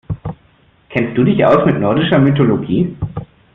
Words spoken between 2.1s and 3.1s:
Mythologie?